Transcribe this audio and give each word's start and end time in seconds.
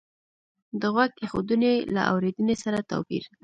د 0.79 0.81
غوږ 0.93 1.11
ایښودنې 1.21 1.73
له 1.95 2.01
اورېدنې 2.11 2.55
سره 2.63 2.79
توپیر 2.89 3.23